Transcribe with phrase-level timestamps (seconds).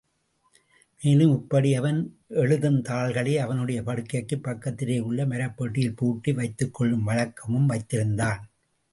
[1.01, 1.99] மேலும் இப்படி அவன்
[2.27, 8.41] எழுதும் தாள்களை அவனுடைய படுக்கைக்குப் பக்கத்திலேயுள்ள மரப்பெட்டியில் பூட்டி வைத்துக் கொள்ளும் வழக்கமும் வைத்திருந்தான்.